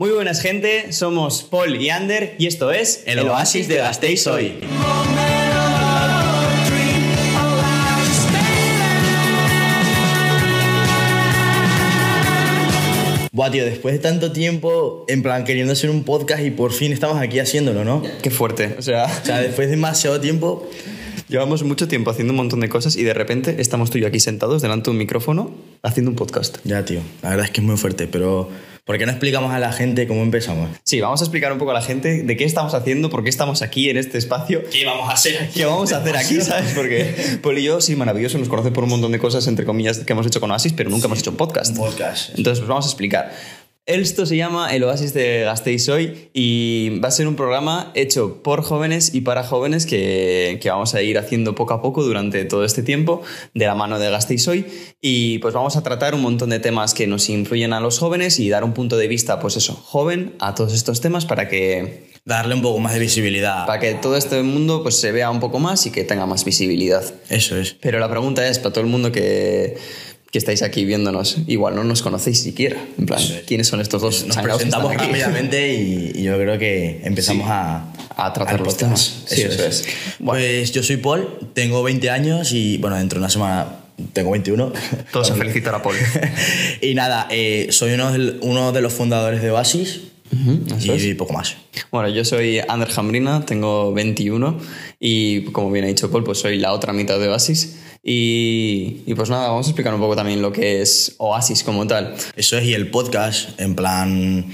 [0.00, 4.60] Muy buenas gente, somos Paul y Ander y esto es El Oasis de Gasteiz hoy.
[13.32, 16.92] Buah, tío, después de tanto tiempo, en plan, queriendo hacer un podcast y por fin
[16.92, 18.00] estamos aquí haciéndolo, ¿no?
[18.22, 20.70] Qué fuerte, o sea, O sea, después de demasiado tiempo,
[21.28, 24.06] llevamos mucho tiempo haciendo un montón de cosas y de repente estamos tú y yo
[24.06, 25.50] aquí sentados delante de un micrófono
[25.82, 26.58] haciendo un podcast.
[26.64, 28.48] ya, tío, la verdad es que es muy fuerte, pero
[28.84, 30.70] ¿por qué no explicamos a la gente cómo empezamos?
[30.84, 33.30] Sí, vamos a explicar un poco a la gente de qué estamos haciendo, por qué
[33.30, 34.62] estamos aquí en este espacio.
[34.70, 35.60] ¿Qué vamos a hacer aquí?
[35.60, 36.72] ¿Qué vamos a hacer aquí, sabes?
[36.74, 39.98] Porque Paul y yo, sí, maravilloso, nos conoce por un montón de cosas, entre comillas,
[40.00, 41.70] que hemos hecho con Oasis, pero nunca hemos hecho un podcast.
[41.72, 42.30] Un podcast.
[42.30, 43.32] Entonces, pues vamos a explicar.
[43.88, 48.42] Esto se llama El Oasis de Gasteiz Hoy y va a ser un programa hecho
[48.42, 52.44] por jóvenes y para jóvenes que, que vamos a ir haciendo poco a poco durante
[52.44, 53.22] todo este tiempo
[53.54, 54.66] de la mano de Gasteiz Hoy
[55.00, 58.38] y pues vamos a tratar un montón de temas que nos influyen a los jóvenes
[58.40, 62.08] y dar un punto de vista, pues eso, joven a todos estos temas para que,
[62.26, 63.64] Darle un poco más de visibilidad.
[63.64, 66.44] para que todo este mundo pues se vea un poco más y que tenga más
[66.44, 67.02] visibilidad.
[67.30, 67.72] Eso es.
[67.80, 69.78] Pero la pregunta es, para todo el mundo que,
[70.30, 72.76] que estáis aquí viéndonos, igual no nos conocéis siquiera.
[72.98, 75.06] En plan, ¿quiénes son estos dos Nos presentamos aquí?
[75.06, 77.50] rápidamente y, y yo creo que empezamos Sí.
[77.52, 79.22] a, A tratar los temas.
[79.26, 79.86] Sí, eso es.
[80.24, 83.76] Pues yo soy Paul, tengo 20 años y bueno, dentro de una semana
[84.12, 84.72] tengo 21.
[85.12, 85.96] Todos a felicitar a Paul.
[86.82, 90.00] y nada, eh, soy uno, del- uno de los fundadores de Oasis
[90.78, 91.56] eso y poco más.
[91.90, 94.58] Bueno, yo soy Ander Jambrina, tengo 21
[95.00, 97.76] y como bien ha dicho Paul, pues soy la otra mitad de Oasis.
[98.02, 101.86] Y, y pues nada, vamos a explicar un poco también lo que es Oasis como
[101.86, 102.14] tal.
[102.36, 104.52] Eso es, y el podcast, en plan...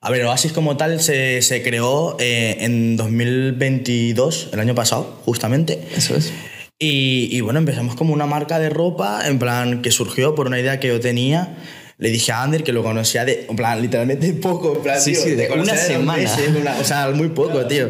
[0.00, 5.80] A ver, Oasis como tal se, se creó eh, en 2022, el año pasado, justamente.
[5.96, 6.32] Eso es.
[6.78, 10.60] Y, y bueno, empezamos como una marca de ropa, en plan, que surgió por una
[10.60, 11.56] idea que yo tenía.
[11.98, 15.12] Le dije a Ander que lo conocía de, en plan, literalmente poco, en plan, Sí,
[15.12, 16.18] tío, sí, de una semana.
[16.22, 17.88] meses, una- o sea, muy poco, tío.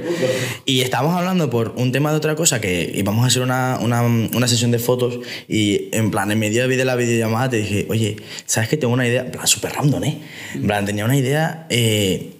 [0.65, 4.03] Y estábamos hablando por un tema de otra cosa, que íbamos a hacer una, una,
[4.03, 5.19] una sesión de fotos
[5.49, 9.09] y en plan, en medio de la videollamada te dije, oye, ¿sabes que tengo una
[9.09, 9.23] idea?
[9.23, 10.19] En plan, súper random, ¿eh?
[10.55, 12.31] En plan, tenía una idea eh,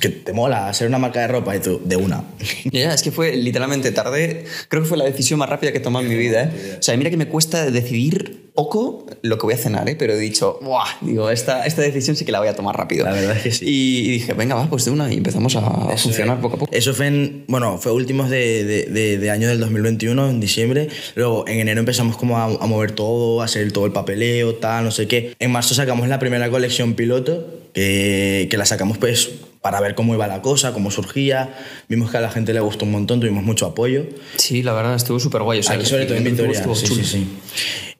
[0.00, 2.22] que te mola, hacer una marca de ropa y tú, de una.
[2.66, 4.44] Ya, ya, es que fue literalmente tarde.
[4.68, 6.44] Creo que fue la decisión más rápida que he tomado en mi vida.
[6.44, 6.76] ¿eh?
[6.78, 9.94] O sea, mira que me cuesta decidir poco lo que voy a cenar, ¿eh?
[9.96, 10.84] pero he dicho, ¡buah!
[11.00, 13.04] Digo, esta, esta decisión sí que la voy a tomar rápido.
[13.04, 13.64] La verdad es que sí.
[13.66, 16.58] Y, y dije, venga, va, pues de una y empezamos a, a funcionar poco a
[16.58, 16.72] poco.
[16.74, 20.88] Eso fue en, bueno, fue últimos de, de, de- de año del 2021, en diciembre.
[21.14, 24.84] Luego en enero empezamos como a, a mover todo, a hacer todo el papeleo, tal,
[24.84, 25.34] no sé qué.
[25.38, 29.30] En marzo sacamos la primera colección piloto, que, que la sacamos pues
[29.60, 31.54] para ver cómo iba la cosa, cómo surgía.
[31.88, 34.04] Vimos que a la gente le gustó un montón, tuvimos mucho apoyo.
[34.36, 35.60] Sí, la verdad, estuvo súper guay.
[35.60, 37.02] O sea, Aquí sobre todo en estuvo Sí, chulo.
[37.04, 37.26] sí, sí.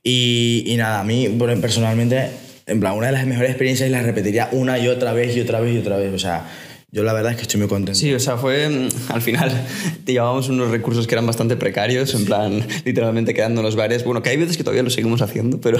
[0.03, 2.31] Y, y nada, a mí bueno, personalmente,
[2.67, 5.41] en plan, una de las mejores experiencias y la repetiría una y otra vez y
[5.41, 6.13] otra vez y otra vez.
[6.13, 6.47] O sea,
[6.91, 7.95] yo la verdad es que estoy muy contento.
[7.99, 9.53] Sí, o sea, fue mm, al final
[10.05, 14.05] te llevábamos unos recursos que eran bastante precarios, en plan, literalmente quedando en los bares.
[14.05, 15.79] Bueno, que hay veces que todavía lo seguimos haciendo, pero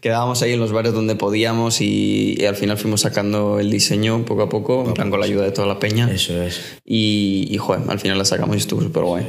[0.00, 4.24] quedábamos ahí en los bares donde podíamos y, y al final fuimos sacando el diseño
[4.24, 6.10] poco a poco, en plan con la ayuda de toda la peña.
[6.10, 6.60] Eso es.
[6.84, 9.26] Y, y joder, al final la sacamos y estuvo súper guay.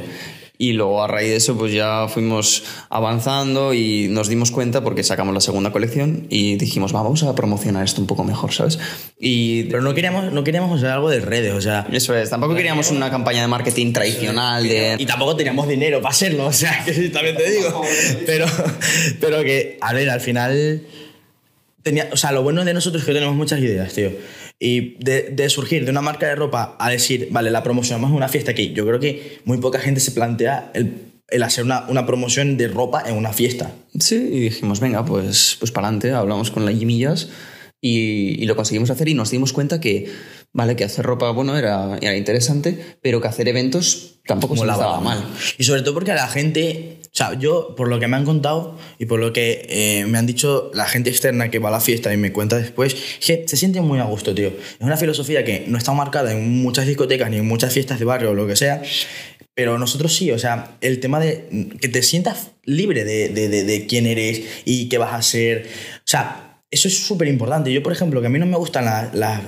[0.58, 5.02] Y luego a raíz de eso pues ya fuimos avanzando y nos dimos cuenta porque
[5.02, 8.78] sacamos la segunda colección y dijimos, "Va, vamos a promocionar esto un poco mejor, ¿sabes?
[9.18, 11.86] Y Pero no queríamos, no queríamos hacer algo de redes, o sea...
[11.90, 14.96] eso es, tampoco queríamos una campaña de marketing tradicional de...
[14.98, 17.82] Y tampoco teníamos dinero para hacerlo, o sea, que sí, también te digo.
[18.26, 18.46] Pero,
[19.20, 20.82] pero que, a ver, al final.
[21.82, 24.10] Tenía, o sea, lo bueno de nosotros es que tenemos muchas ideas, tío.
[24.64, 28.16] Y de, de surgir de una marca de ropa a decir, vale, la promocionamos en
[28.16, 28.72] una fiesta aquí.
[28.72, 30.94] Yo creo que muy poca gente se plantea el,
[31.28, 33.72] el hacer una, una promoción de ropa en una fiesta.
[33.98, 37.28] Sí, y dijimos, venga, pues, pues para adelante, hablamos con la Jimillas
[37.84, 40.08] y, y lo conseguimos hacer y nos dimos cuenta que,
[40.52, 44.84] vale, que hacer ropa, bueno, era, era interesante, pero que hacer eventos tampoco se Molaba.
[44.84, 45.24] daba mal.
[45.58, 48.24] Y sobre todo porque a la gente, o sea, yo por lo que me han
[48.24, 51.72] contado y por lo que eh, me han dicho la gente externa que va a
[51.72, 54.46] la fiesta y me cuenta después, es que se siente muy a gusto, tío.
[54.48, 58.04] Es una filosofía que no está marcada en muchas discotecas ni en muchas fiestas de
[58.04, 58.80] barrio o lo que sea.
[59.54, 63.64] Pero nosotros sí, o sea, el tema de que te sientas libre de, de, de,
[63.64, 65.66] de quién eres y qué vas a hacer.
[65.96, 67.72] O sea, eso es súper importante.
[67.72, 69.40] Yo, por ejemplo, que a mí no me gustan las...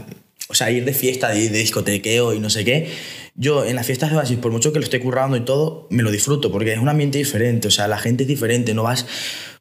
[0.49, 2.89] o sea, ir de fiesta, de, de discotequeo y no sé qué.
[3.35, 6.05] Yo en las fiestas de Oasis, por mucho que lo esté currando y todo, me
[6.05, 7.67] lo disfruto porque es un ambiente diferente.
[7.67, 8.75] O sea, la gente es diferente.
[8.75, 9.07] No vas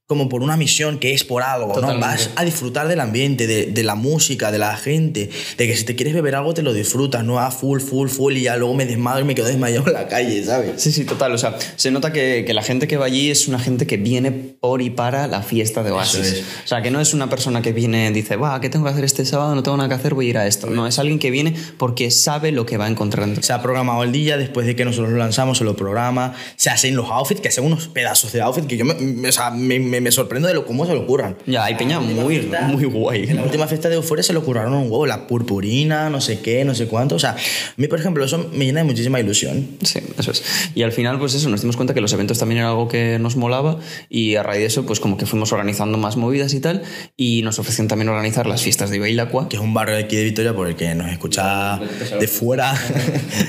[0.05, 1.73] como por una misión que es por algo, ¿no?
[1.75, 2.05] Totalmente.
[2.05, 5.85] Vas a disfrutar del ambiente, de, de la música, de la gente, de que si
[5.85, 8.73] te quieres beber algo te lo disfrutas, no a full, full, full y ya luego
[8.73, 10.81] me desmadro y me quedo desmayado en la calle, ¿sabes?
[10.81, 11.31] Sí, sí, total.
[11.33, 13.97] O sea, se nota que, que la gente que va allí es una gente que
[13.97, 16.19] viene por y para la fiesta de Oasis.
[16.27, 16.43] Es.
[16.65, 18.91] O sea, que no es una persona que viene y dice, va, ¿qué tengo que
[18.91, 19.55] hacer este sábado?
[19.55, 20.67] No tengo nada que hacer, voy a ir a esto.
[20.69, 23.29] No, es alguien que viene porque sabe lo que va a encontrar.
[23.41, 26.69] Se ha programado el día, después de que nosotros lo lanzamos, se lo programa, se
[26.69, 29.49] hacen los outfits, que hacen unos pedazos de outfit que yo me, me- o sea,
[29.49, 31.37] me, me- me sorprendo de lo, cómo se lo ocurran.
[31.45, 33.25] Ya, hay peña muy, muy guay.
[33.29, 36.39] En la última fiesta de Euforia se lo curraron un huevo, la purpurina, no sé
[36.39, 37.15] qué, no sé cuánto.
[37.15, 37.35] O sea, a
[37.77, 39.67] mí, por ejemplo, eso me llena de muchísima ilusión.
[39.83, 40.43] Sí, eso es.
[40.75, 43.19] Y al final, pues eso, nos dimos cuenta que los eventos también era algo que
[43.19, 43.79] nos molaba
[44.09, 46.81] y a raíz de eso, pues como que fuimos organizando más movidas y tal
[47.15, 49.49] y nos ofrecieron también organizar las fiestas de Ibailacua.
[49.49, 51.79] Que es un barrio de aquí de Vitoria por el que nos escucha
[52.19, 52.73] de fuera.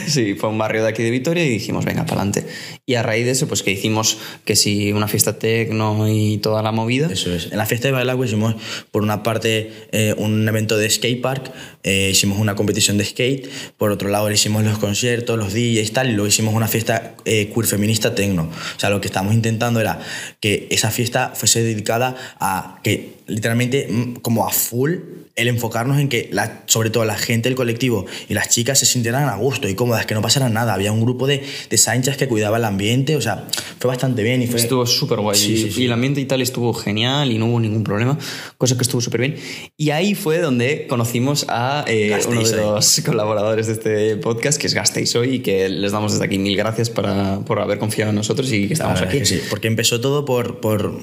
[0.06, 2.46] Sí, fue un barrio de aquí de Vitoria y dijimos, venga, para adelante.
[2.86, 6.62] Y a raíz de eso, pues que hicimos que si una fiesta tecno y toda
[6.62, 7.08] la movida.
[7.10, 7.50] Eso es.
[7.50, 8.56] En la fiesta de Bailagua hicimos,
[8.90, 11.50] por una parte, eh, un evento de skate park,
[11.82, 13.48] eh, hicimos una competición de skate,
[13.78, 17.50] por otro lado hicimos los conciertos, los DJs tal, y luego hicimos una fiesta eh,
[17.54, 18.50] queer feminista tecno.
[18.76, 20.00] O sea, lo que estábamos intentando era
[20.40, 24.96] que esa fiesta fuese dedicada a que literalmente mm, como a full
[25.36, 28.86] el enfocarnos en que la, sobre todo la gente del colectivo y las chicas se
[28.86, 30.74] sintieran a gusto y cómodas, que no pasara nada.
[30.74, 33.46] Había un grupo de, de sanchas que cuidaba el ambiente, o sea,
[33.80, 34.60] fue bastante bien y fue...
[34.60, 35.36] Estuvo súper guay.
[35.36, 35.82] Sí, y, sí, sí.
[35.82, 38.18] y el ambiente y tal estuvo genial y no hubo ningún problema,
[38.58, 39.36] cosa que estuvo súper bien.
[39.76, 44.68] Y ahí fue donde conocimos a eh, uno de los colaboradores de este podcast, que
[44.68, 48.10] es Gasteiz Hoy, y que les damos desde aquí mil gracias para, por haber confiado
[48.10, 49.18] en nosotros y que estamos aquí.
[49.18, 50.98] es que sí, porque empezó todo por, por.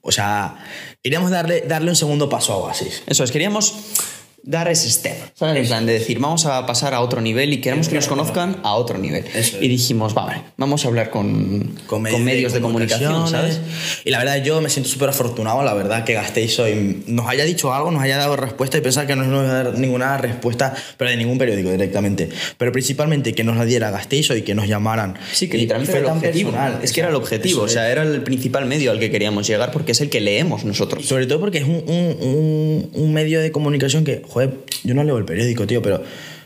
[0.00, 0.56] O sea,
[1.02, 3.02] queríamos darle, darle un segundo paso a Oasis.
[3.06, 5.56] Eso es, queríamos Dios dar ese step, ¿sabes?
[5.56, 8.58] En plan de decir, vamos a pasar a otro nivel y queremos que nos conozcan
[8.62, 9.24] a otro nivel.
[9.34, 9.56] Eso.
[9.60, 13.60] Y dijimos, va, vale, vamos a hablar con, con medios, de, comunicación, ¿sabes?
[14.04, 17.02] Y la verdad, yo me siento súper afortunado, la verdad, que gastéis hoy.
[17.08, 19.62] Nos haya dicho algo, nos haya dado respuesta y pensar que no nos iba a
[19.64, 22.28] dar ninguna respuesta, pero de ningún periódico directamente.
[22.56, 25.14] Pero principalmente que nos la diera gastéis hoy, que nos llamaran.
[25.32, 26.50] Sí, que Y literalmente fue el objetivo.
[26.52, 26.78] personal.
[26.82, 29.72] Es que era el objetivo, o sea, era el principal medio al que queríamos llegar
[29.72, 31.04] porque es el que leemos nosotros.
[31.04, 35.02] Sobre todo porque es un, un- un- un medio de comunicación que, joder, yo no
[35.02, 36.02] leo el periódico, tío, pero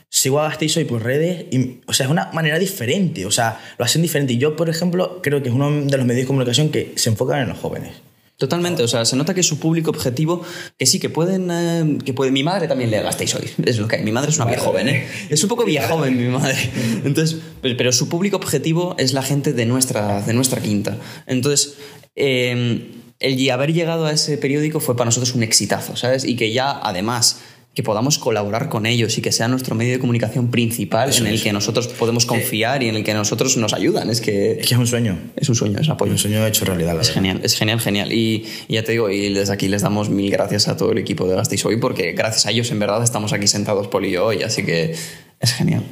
[0.09, 3.61] sigo a Gasteiz hoy por redes y, o sea, es una manera diferente, o sea,
[3.79, 4.33] lo hacen diferente.
[4.35, 7.09] Y yo, por ejemplo, creo que es uno de los medios de comunicación que se
[7.11, 7.95] enfocan en los jóvenes.
[8.37, 10.45] Totalmente, o sea, se nota que su público objetivo,
[10.79, 13.89] que sí, que pueden, eh, que puede, mi madre también le gastéis hoy, es lo
[13.89, 15.09] que hay, mi madre es una vieja joven, ¿eh?
[15.29, 16.57] es un poco vieja joven mi madre,
[17.05, 20.97] entonces, pero su público objetivo es la gente de nuestra, de nuestra quinta,
[21.27, 21.75] entonces,
[22.15, 26.25] eh, el haber llegado a ese periódico fue para nosotros un exitazo, ¿sabes?
[26.25, 27.41] Y que ya, además,
[27.73, 31.29] que podamos colaborar con ellos y que sea nuestro medio de comunicación principal Eso en
[31.29, 31.43] el es.
[31.43, 34.75] que nosotros podemos confiar y en el que nosotros nos ayudan, es que Es que
[34.75, 36.11] es un sueño, es un sueño, es apoyo.
[36.11, 37.15] un sueño hecho realidad, la Es verdad.
[37.15, 38.13] genial, es genial, genial.
[38.13, 40.99] Y, y ya te digo, y desde aquí les damos mil gracias a todo el
[40.99, 44.13] equipo de Gasteiz hoy, porque gracias a ellos en verdad estamos aquí sentados Poli y
[44.13, 44.95] yo hoy, así que
[45.41, 45.85] es genial.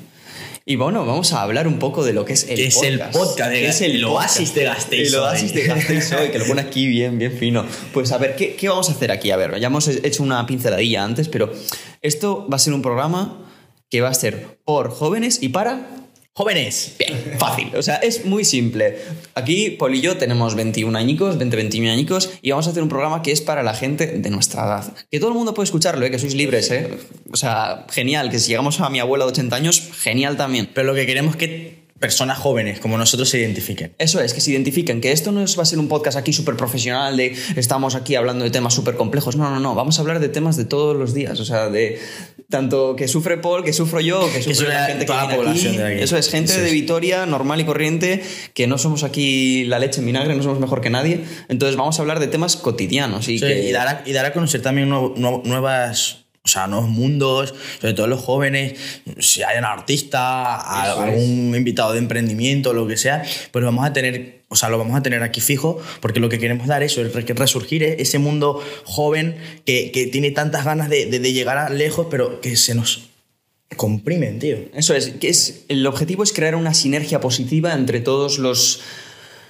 [0.70, 2.92] Y bueno, vamos a hablar un poco de lo que es el es podcast.
[2.92, 6.44] el podcast ¿Qué es el, oasis de Gasteiz El oasis de Gasteiz hoy, que lo
[6.44, 7.64] pone aquí bien, bien fino.
[7.94, 9.30] Pues a ver, ¿qué, ¿qué vamos a hacer aquí?
[9.30, 11.50] A ver, ya hemos hecho una pinceladilla antes, pero
[12.02, 13.48] esto va a ser un programa
[13.88, 15.88] que va a ser por jóvenes y para
[16.38, 17.72] Jóvenes, Bien, fácil.
[17.74, 18.96] O sea, es muy simple.
[19.34, 22.88] Aquí, Paul y yo tenemos 21 añicos, 20, 21 añicos, y vamos a hacer un
[22.88, 24.94] programa que es para la gente de nuestra edad.
[25.10, 26.12] Que todo el mundo puede escucharlo, ¿eh?
[26.12, 26.96] que sois libres, ¿eh?
[27.32, 28.30] O sea, genial.
[28.30, 30.70] Que si llegamos a mi abuela de 80 años, genial también.
[30.72, 33.94] pero lo que queremos es que personas jóvenes como nosotros se identifiquen.
[33.98, 36.32] Eso es, que se identifiquen, que esto no es- va a ser un podcast aquí
[36.32, 39.36] súper profesional de estamos aquí hablando de temas súper complejos.
[39.36, 41.38] No, no, no, vamos a hablar de temas de todos los días.
[41.40, 41.98] O sea, de
[42.48, 45.42] tanto que sufre Paul, que sufro yo, que sufre la gente que toda la viene
[45.44, 45.82] población aquí.
[45.82, 46.02] de aquí.
[46.04, 46.70] Eso es, gente Eso de.
[46.70, 48.22] Vitoria, normal y corriente,
[48.54, 51.24] que no somos aquí la leche en vinagre, no somos mejor que nadie.
[51.48, 53.68] Entonces vamos a hablar de temas cotidianos y Sí, que...
[53.68, 58.06] y, dar a, y dar a conocer también nuevas, o sea, nuevos mundos, sobre todo
[58.06, 58.74] los jóvenes,
[59.18, 61.10] si hay un artista, Eso es.
[61.10, 64.96] algún invitado de emprendimiento, lo que sea, pues vamos a tener, o sea, lo vamos
[64.96, 68.00] a tener aquí fijo, porque lo que queremos dar es eso, es re- resurgir e-
[68.00, 69.36] ese mundo joven
[69.66, 73.10] que, que tiene tantas ganas de, de- de llegar a lejos, pero que se nos
[73.76, 74.56] comprimen, tío.
[74.74, 78.80] Eso es, que es, el objetivo es crear una sinergia positiva entre todos los,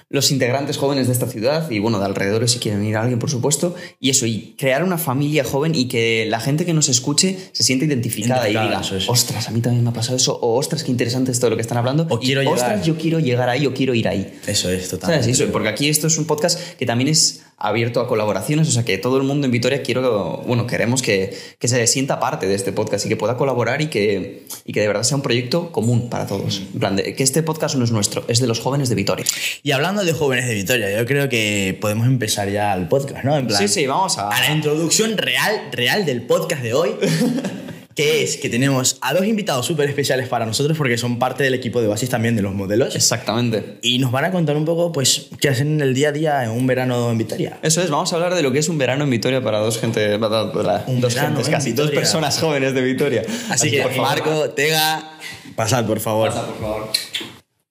[0.09, 3.19] los integrantes jóvenes de esta ciudad y bueno, de alrededor si quieren ir a alguien,
[3.19, 6.89] por supuesto, y eso, y crear una familia joven y que la gente que nos
[6.89, 9.07] escuche se sienta identificada, y diga, es.
[9.07, 11.55] ostras, a mí también me ha pasado eso, o ostras, qué interesante esto de lo
[11.55, 12.57] que están hablando, O y, quiero llegar.
[12.57, 14.39] ostras, yo quiero llegar ahí, o quiero ir ahí.
[14.47, 15.47] Eso es, totalmente.
[15.47, 18.97] Porque aquí esto es un podcast que también es abierto a colaboraciones, o sea que
[18.97, 22.71] todo el mundo en Vitoria quiero, bueno, queremos que, que se sienta parte de este
[22.71, 26.09] podcast y que pueda colaborar y que, y que de verdad sea un proyecto común
[26.09, 26.61] para todos.
[26.73, 29.25] En plan, de, que este podcast no es nuestro, es de los jóvenes de Vitoria.
[29.61, 33.23] Y hablando hablando de jóvenes de Vitoria, yo creo que podemos empezar ya el podcast,
[33.25, 33.37] ¿no?
[33.37, 34.29] En plan, Sí, sí, vamos a...
[34.29, 36.91] a la introducción real, real del podcast de hoy.
[37.95, 41.53] que es que tenemos a dos invitados súper especiales para nosotros porque son parte del
[41.53, 42.95] equipo de Basis también de los modelos.
[42.95, 43.77] Exactamente.
[43.81, 46.43] Y nos van a contar un poco, pues, qué hacen en el día a día
[46.45, 47.59] en un verano en Vitoria.
[47.61, 49.79] Eso es, vamos a hablar de lo que es un verano en Vitoria para dos
[49.79, 51.99] gente, para, para Un dos gentes, en casi, dos Vitoria.
[51.99, 53.23] personas jóvenes de Vitoria.
[53.49, 55.17] Así, que, por favor, Marco, Tega,
[55.57, 56.29] pasad, por favor.
[56.29, 56.89] pasa, por favor.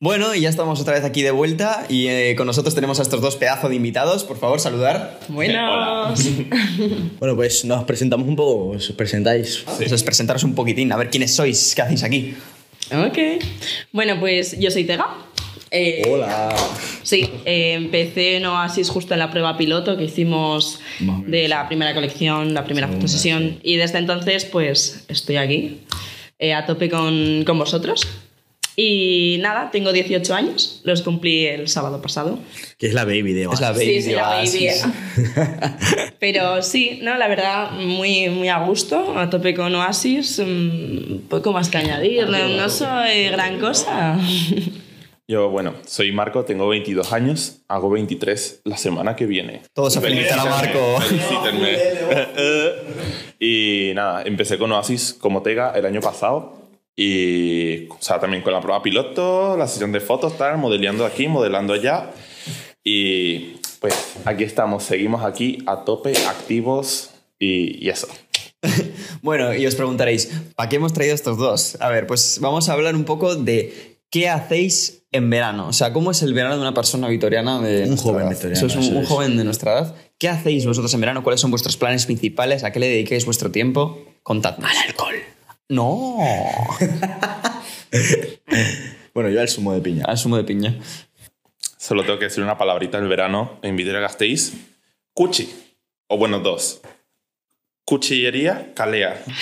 [0.00, 3.02] Bueno, y ya estamos otra vez aquí de vuelta y eh, con nosotros tenemos a
[3.02, 4.22] estos dos pedazos de invitados.
[4.22, 5.18] Por favor, saludar.
[5.26, 6.20] Buenos.
[7.18, 9.64] Bueno, pues nos presentamos un poco, os presentáis.
[9.80, 12.36] Eso es presentaros un poquitín, a ver quiénes sois, qué hacéis aquí.
[12.92, 13.42] Ok.
[13.90, 15.08] Bueno, pues yo soy Tega.
[15.72, 16.54] Eh, Hola.
[17.02, 20.78] Sí, eh, empecé en Oasis justo en la prueba piloto que hicimos
[21.26, 23.58] de la primera colección, la primera fotosesión.
[23.64, 25.80] Y desde entonces, pues estoy aquí,
[26.38, 28.06] eh, a tope con, con vosotros.
[28.80, 32.38] Y nada, tengo 18 años, los cumplí el sábado pasado.
[32.78, 34.68] Que es la baby de Es la baby sí, sí, de la baby.
[34.68, 34.86] Oasis.
[36.20, 41.52] Pero sí, no, la verdad, muy, muy a gusto, a tope con Oasis, mm, poco
[41.52, 44.16] más que añadir, no, no soy gran cosa.
[45.26, 49.62] Yo, bueno, soy Marco, tengo 22 años, hago 23 la semana que viene.
[49.74, 51.00] Todos a felicitar a Marco.
[51.00, 51.78] Felicítenme.
[53.40, 56.67] y nada, empecé con Oasis como Tega el año pasado.
[57.00, 61.28] Y, o sea, también con la prueba piloto, la sesión de fotos, tal, modeleando aquí,
[61.28, 62.10] modelando allá.
[62.82, 68.08] Y pues aquí estamos, seguimos aquí a tope, activos y, y eso.
[69.20, 71.76] Bueno, y os preguntaréis, ¿para qué hemos traído estos dos?
[71.80, 75.66] A ver, pues vamos a hablar un poco de qué hacéis en verano.
[75.68, 77.60] O sea, ¿cómo es el verano de una persona vitoriana?
[77.60, 79.08] De Un joven vitoriano, un, un es.
[79.08, 79.94] joven de nuestra edad.
[80.18, 81.24] ¿Qué hacéis vosotros en verano?
[81.24, 82.62] ¿Cuáles son vuestros planes principales?
[82.62, 83.98] ¿A qué le dedicáis vuestro tiempo?
[84.22, 84.66] Contadme.
[84.66, 85.14] Al alcohol.
[85.68, 86.18] No.
[89.14, 90.04] Bueno, yo al zumo de piña.
[90.06, 90.78] Al zumo de piña.
[91.76, 94.52] Solo tengo que decir una palabrita el verano en Gasteiz.
[95.12, 95.52] Cuchi.
[96.06, 96.80] O bueno, dos.
[97.84, 99.20] Cuchillería Calea.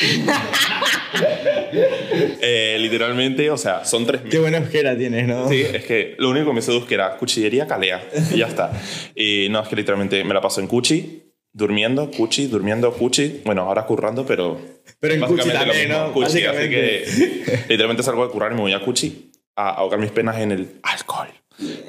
[2.41, 5.49] Eh, literalmente, o sea, son tres Qué buena euskera tienes, ¿no?
[5.49, 8.03] Sí, es que lo único que me seduzca era cuchillería Calea.
[8.33, 8.71] Y ya está.
[9.15, 11.26] Y no, es que literalmente me la paso en Cuchi,
[11.57, 13.41] durmiendo, Cuchi, durmiendo, Cuchi.
[13.45, 14.61] Bueno, ahora currando, pero.
[15.01, 16.13] Pero en Cuchi también, ¿no?
[16.13, 17.05] Cuchi, así que
[17.69, 20.69] literalmente salgo a currar y me voy a Cuchi a ahogar mis penas en el
[20.83, 21.29] alcohol.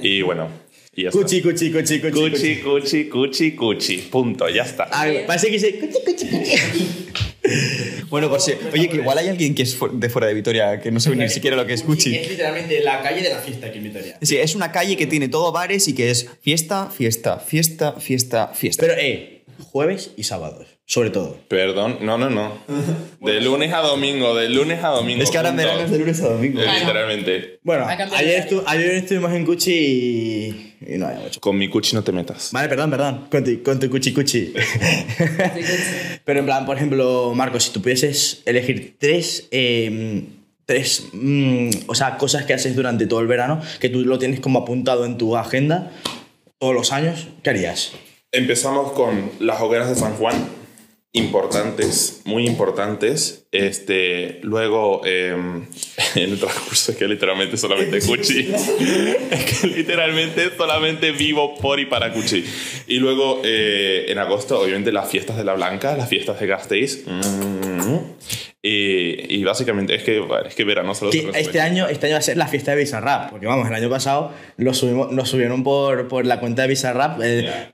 [0.02, 0.48] Y bueno,
[0.94, 1.22] y ya está.
[1.22, 2.12] Cuchi, cuchi, cuchi, cuchi.
[2.12, 3.98] Cuchi, cuchi, cuchi, cuchi.
[4.10, 4.88] Punto, ya está.
[4.90, 6.98] Ah, parece que dice cuchi, cuchi, cuchi.
[8.10, 8.54] Bueno, por si.
[8.74, 11.30] Oye, que igual hay alguien que es de fuera de Vitoria que no sabe ni
[11.30, 12.16] siquiera lo que es Cuchi.
[12.16, 14.18] Es literalmente la calle de la fiesta aquí en Vitoria.
[14.22, 18.48] Sí, es una calle que tiene todo bares y que es fiesta, fiesta, fiesta, fiesta,
[18.54, 18.86] fiesta.
[18.86, 21.38] Pero, eh, jueves y sábados, sobre todo.
[21.48, 22.54] Perdón, no, no, no.
[23.22, 25.24] De lunes a domingo, de lunes a domingo.
[25.24, 26.62] es que ahora en verano es de lunes a domingo.
[26.62, 26.66] Eh.
[26.80, 27.60] Literalmente.
[27.64, 31.40] Bueno, ayer, de estu- ayer estuvimos en Cuchi y, y no había mucho.
[31.42, 32.50] Con mi cuchi no te metas.
[32.54, 33.28] Vale, perdón, perdón.
[33.30, 34.54] Con tu, con tu cuchi cuchi.
[36.26, 40.24] Pero en plan, por ejemplo, Marco, si tú pudieses elegir tres, eh,
[40.66, 44.40] tres mm, o sea, cosas que haces durante todo el verano, que tú lo tienes
[44.40, 45.92] como apuntado en tu agenda
[46.60, 47.92] todos los años, ¿qué harías?
[48.32, 50.36] Empezamos con las hogueras de San Juan,
[51.14, 53.48] importantes, muy importantes.
[53.54, 55.32] Este, luego, eh,
[56.16, 58.54] en el transcurso es que literalmente solamente Cuchi.
[59.32, 62.44] es que literalmente solamente vivo por y para Cuchi.
[62.88, 67.04] Y luego, eh, en agosto, obviamente, las fiestas de la Blanca, las fiestas de Gasteiz.
[67.06, 67.98] Mm.
[68.70, 71.40] Y, y básicamente es que, es que verano se resume.
[71.40, 73.90] este año, este año va a ser la fiesta de Bizarrap, porque vamos, el año
[73.90, 77.18] pasado lo subimos, nos subieron por, por la cuenta de Bizarrap.
[77.24, 77.72] eh,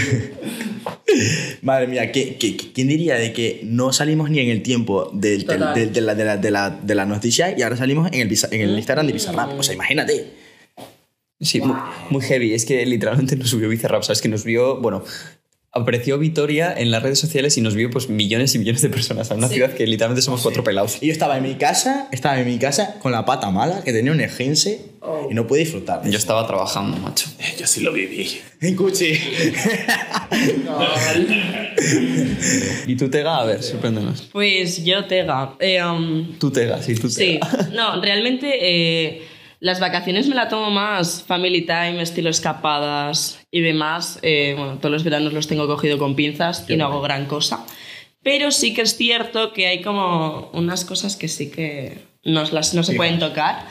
[1.62, 5.44] Madre mía, ¿qué, qué- quién diría de que no salimos ni en el tiempo del-
[5.46, 5.74] del- Total.
[5.74, 8.38] del- de, la, de, la, de, la, de la noticia y ahora salimos en el,
[8.50, 9.58] en el Instagram de Bizarrap?
[9.58, 10.26] O sea, imagínate.
[11.40, 11.76] Sí, muy,
[12.10, 12.52] muy heavy.
[12.54, 14.20] Es que literalmente nos subió Bizarrap, ¿sabes?
[14.20, 15.02] Que nos vio, bueno,
[15.72, 19.30] apareció Vitoria en las redes sociales y nos vio pues millones y millones de personas.
[19.30, 20.98] En una ciudad que literalmente somos cuatro pelados.
[21.00, 23.92] Y yo estaba en mi casa, estaba en mi casa con la pata mala, que
[23.92, 24.80] tenía un esguince
[25.30, 26.02] y no pude disfrutar.
[26.08, 27.28] Yo estaba trabajando, macho.
[27.38, 28.40] Eh, Yo sí lo viví.
[28.60, 29.12] En Cuchi.
[32.86, 33.38] ¿Y tú, Tega?
[33.38, 34.28] A ver, sorpréndenos.
[34.32, 35.54] Pues yo, Tega.
[35.60, 37.68] eh, um, Tú, Tega, sí, tú, Sí, Tega.
[37.74, 39.22] no, realmente eh,
[39.60, 44.18] las vacaciones me la tomo más family time, estilo escapadas y demás.
[44.22, 47.66] Eh, bueno, todos los veranos los tengo cogido con pinzas y no hago gran cosa.
[48.22, 52.74] Pero sí que es cierto que hay como unas cosas que sí que no, las,
[52.74, 53.66] no se pueden tocar.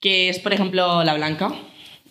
[0.00, 1.52] Que es, por ejemplo, la blanca.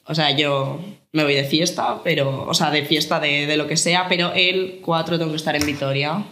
[0.06, 0.80] O sea, yo
[1.12, 4.32] me voy de fiesta, pero, o sea, de fiesta de, de lo que sea, pero
[4.34, 6.24] el 4 tengo que estar en Vitoria.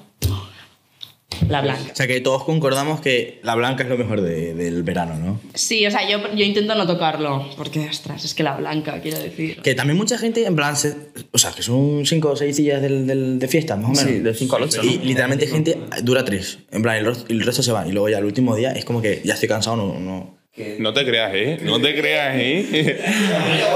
[1.49, 1.91] La blanca.
[1.91, 5.39] O sea que todos concordamos que la blanca es lo mejor de- del verano, ¿no?
[5.53, 9.19] Sí, o sea, yo, yo intento no tocarlo, porque, ostras, es que la blanca, quiero
[9.19, 9.61] decir.
[9.61, 10.95] Que también mucha gente, en plan, se-
[11.31, 14.03] o sea, que son cinco o seis días del, del- de fiesta, más o menos.
[14.03, 15.03] Sí, de cinco al ocho, Y ¿no?
[15.05, 16.59] literalmente gente dura tres.
[16.71, 17.87] En plan, el, el resto se va.
[17.87, 19.99] Y luego ya el último día es como que ya estoy cansado, no.
[19.99, 20.41] no.
[20.79, 21.59] No te creas, ¿eh?
[21.63, 22.99] No te creas, ¿eh?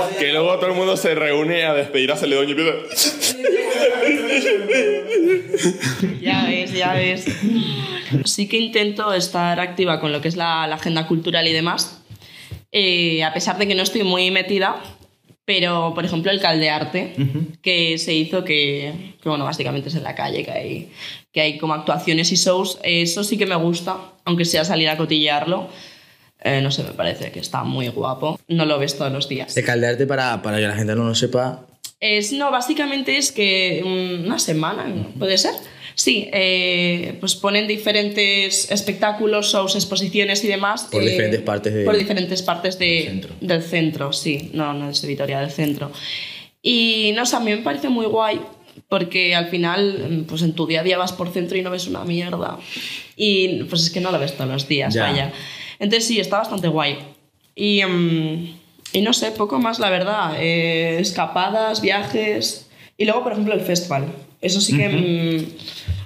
[0.20, 2.74] que luego todo el mundo se reúne a despedir a Celedón y empieza...
[6.22, 7.26] Ya ves, ya ves.
[8.26, 12.02] Sí que intento estar activa con lo que es la, la agenda cultural y demás,
[12.72, 14.76] eh, a pesar de que no estoy muy metida,
[15.46, 17.14] pero por ejemplo el Caldearte,
[17.62, 20.92] que se hizo que, que, bueno, básicamente es en la calle, que hay,
[21.32, 24.98] que hay como actuaciones y shows, eso sí que me gusta, aunque sea salir a
[24.98, 25.70] cotillearlo.
[26.44, 28.40] Eh, no sé, me parece que está muy guapo.
[28.48, 29.56] No lo ves todos los días.
[29.56, 31.66] De caldearte para, para que la gente no lo sepa.
[32.00, 33.82] Es, no, básicamente es que
[34.26, 34.86] una semana,
[35.18, 35.54] ¿puede ser?
[35.96, 40.90] Sí, eh, pues ponen diferentes espectáculos, shows, exposiciones y demás.
[40.92, 43.36] Por eh, diferentes partes de- Por diferentes partes de- del centro.
[43.40, 44.50] del centro, sí.
[44.54, 45.92] No, no es de Vitoria, del centro.
[46.62, 48.42] Y no sé, a mí me parece muy guay
[48.90, 51.88] porque al final, pues en tu día a día vas por centro y no ves
[51.88, 52.60] una mierda.
[53.16, 55.04] Y pues es que no lo ves todos los días, Ya.
[55.04, 55.32] vaya.
[55.80, 56.98] Entonces sí, está bastante guay.
[57.56, 58.56] Y, mm,
[58.96, 60.38] y no sé, poco más, la verdad.
[60.40, 62.70] Eh, escapadas, viajes.
[62.98, 64.06] Y luego, por ejemplo, el festival.
[64.40, 65.50] Eso sí que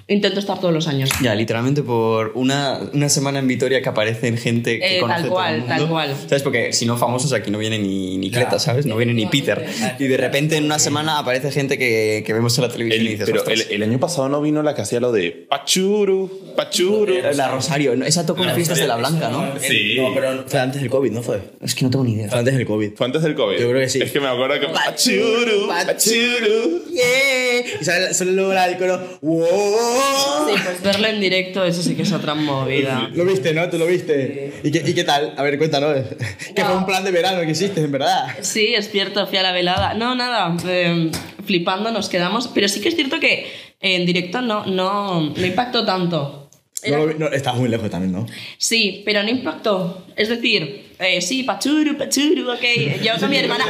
[0.10, 1.10] intento estar todos los años.
[1.22, 5.24] Ya, literalmente por una, una semana en Vitoria que aparecen gente que Eh, conoce tal
[5.30, 5.76] todo cual, el mundo.
[5.76, 6.16] tal cual.
[6.28, 6.44] ¿Sabes?
[6.44, 8.86] Porque si no famosos aquí no viene ni, ni Cleta, ¿sabes?
[8.86, 9.66] No viene ni Peter.
[10.00, 13.06] Y de repente en una semana aparece gente que, que vemos en la televisión y
[13.08, 16.54] El- dices, pero el, el año pasado no vino la que hacía lo de Pachuru,
[16.56, 17.06] Pachuru.
[17.36, 19.54] La Rosario, esa tocó en fiestas de la Blanca, ¿no?
[19.62, 19.96] Sí.
[19.98, 21.40] No, pero fue antes del COVID, ¿no fue?
[21.62, 22.30] Es que no tengo ni idea.
[22.30, 22.92] Fue antes del COVID.
[22.96, 23.58] Fue antes del COVID.
[23.60, 24.02] Yo creo que sí.
[24.02, 26.84] Es que me acuerdo que Pachuru, Pachuru.
[26.92, 27.80] Yeah.
[27.82, 29.00] Y sale, sale luego el coro.
[29.22, 29.99] ¡Wow!
[30.48, 33.10] Sí, pues verlo en directo, eso sí que es otra movida.
[33.14, 33.70] Lo viste, ¿no?
[33.70, 34.54] ¿Tú lo viste?
[34.64, 35.34] ¿Y qué, ¿Y qué tal?
[35.38, 35.96] A ver, cuéntanos.
[36.56, 38.28] Que fue un plan de verano que hiciste, en verdad.
[38.42, 39.94] Sí, es cierto, fui a la velada.
[39.94, 41.12] No, nada, eh,
[41.46, 42.48] flipando nos quedamos.
[42.48, 46.50] Pero sí que es cierto que en directo no, no, no impactó tanto.
[46.88, 48.26] No, lo vi- no, estabas muy lejos también, ¿no?
[48.58, 50.06] Sí, pero no impactó.
[50.16, 53.02] Es decir, eh, sí, pachuru, pachuru, ok.
[53.04, 53.66] Yo con mi hermana,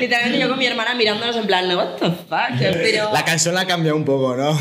[0.00, 3.12] literalmente yo con mi hermana mirándonos en plan, what the fuck, pero...
[3.12, 4.58] La canción la ha cambiado un poco, ¿no?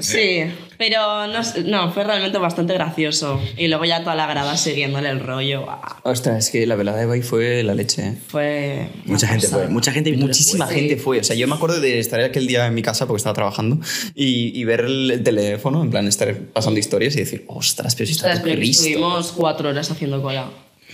[0.00, 0.42] Sí,
[0.78, 3.40] pero no, no, fue realmente bastante gracioso.
[3.56, 5.62] Y luego ya toda la grada siguiéndole el rollo.
[5.62, 5.78] ¡guau!
[6.04, 8.18] Ostras, es que la velada de Bay fue la leche, ¿eh?
[8.28, 8.88] Fue...
[9.04, 9.68] Mucha gente fue.
[9.68, 10.74] Mucha gente Muchísima fue.
[10.74, 11.20] gente fue.
[11.20, 13.78] O sea, yo me acuerdo de estar aquel día en mi casa porque estaba trabajando
[14.14, 18.06] y, y ver el, el teléfono, en plan, estar pasando historias y decir, ostras, pero
[18.06, 20.50] si está Ostras, pero estuvimos cuatro horas haciendo cola.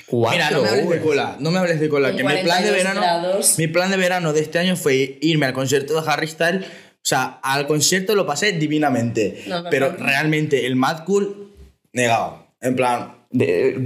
[0.07, 1.03] Cuatro Mira, no me hables de horas.
[1.05, 3.59] cola, no me hables de cola, que mi plan de 42 verano, grados.
[3.59, 6.66] mi plan de verano de este año fue irme al concierto de Harry Styles,
[7.03, 11.53] o sea, al concierto lo pasé divinamente, No, pero realmente el Mad Cool
[11.93, 13.83] negado, en plan, De,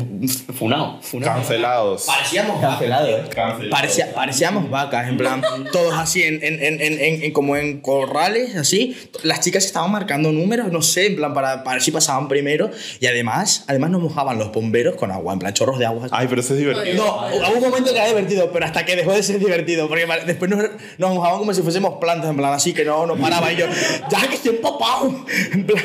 [0.55, 1.35] funao, funao.
[1.37, 2.03] Cancelados.
[2.05, 3.23] parecíamos Cancelado, ¿eh?
[3.33, 3.71] Cancelados.
[3.71, 8.97] Parecía- parecíamos vacas, en plan, todos así, en, en, en, en, como en corrales, así.
[9.23, 12.73] Las chicas estaban marcando números, no sé, en plan, para, para ver si pasaban primero.
[12.99, 16.09] Y además, además nos mojaban los bomberos con agua, en plan, chorros de agua.
[16.11, 16.97] Ay, pero eso es divertido.
[17.05, 20.07] No, hubo un momento que era divertido, pero hasta que dejó de ser divertido, porque
[20.27, 20.61] después nos,
[20.99, 23.67] nos mojaban como si fuésemos plantas, en plan, así que no, no paraba y yo,
[24.11, 25.15] ya que estoy empapado,
[25.53, 25.85] en plan.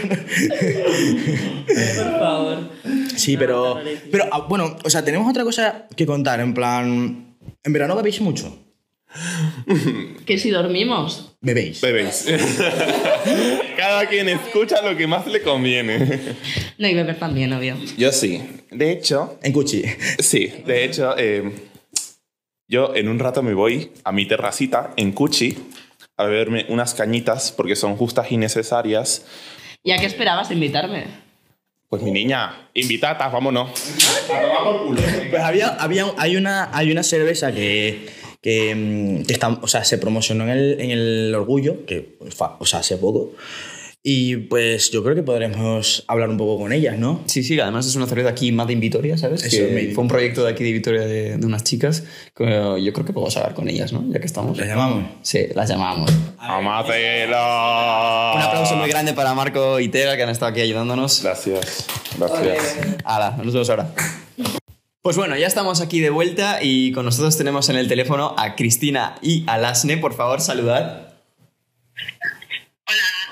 [1.67, 2.69] Por favor.
[3.15, 3.50] Sí, pero,
[4.11, 8.21] pero ah, bueno, o sea, tenemos otra cosa que contar, en plan, en verano bebéis
[8.21, 8.57] mucho,
[10.25, 11.35] Que si dormimos.
[11.41, 11.81] bebéis.
[11.81, 12.25] Bebéis.
[13.77, 16.19] Cada quien escucha lo que más le conviene.
[16.77, 17.75] No, y beber también, obvio.
[17.97, 18.41] Yo sí.
[18.71, 19.83] De hecho, En Cuchi.
[20.19, 20.47] sí.
[20.65, 21.51] De hecho, eh,
[22.67, 25.57] yo en un rato me voy a mi terracita en Cuchi
[26.17, 29.25] a beberme unas cañitas porque son justas y necesarias.
[29.83, 31.05] ¿Ya qué esperabas invitarme?
[31.91, 33.69] Pues mi niña, invitatas, vámonos.
[35.29, 38.07] Pues había, había, hay, una, hay una cerveza que,
[38.41, 42.15] mm, que está, o sea, se promocionó en el, en el Orgullo, que
[42.59, 43.33] o sea, hace poco.
[44.03, 47.21] Y pues yo creo que podremos hablar un poco con ellas, ¿no?
[47.27, 49.43] Sí, sí, además es una cerveza aquí Made in Vitoria, ¿sabes?
[49.43, 52.03] Eso, Que fue un proyecto de aquí de Vitoria de, de unas chicas.
[52.35, 52.45] que
[52.83, 54.03] yo creo que podemos hablar con ellas, ¿no?
[54.11, 54.57] Ya que estamos.
[54.57, 55.05] ¿Las llamamos?
[55.21, 56.11] Sí, las llamamos.
[56.39, 57.37] Amátelo.
[58.35, 61.21] Un aplauso muy grande para Marco y Tega que han estado aquí ayudándonos.
[61.21, 61.85] Gracias.
[62.17, 62.77] Gracias.
[63.05, 63.93] Hala, nos vemos ahora.
[65.03, 68.55] Pues bueno, ya estamos aquí de vuelta y con nosotros tenemos en el teléfono a
[68.55, 69.97] Cristina y a Lasne.
[69.97, 71.10] Por favor, saludad.